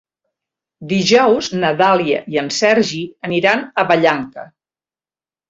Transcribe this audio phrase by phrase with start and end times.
[0.93, 4.49] Dijous na Dàlia i en Sergi aniran a Vallanca.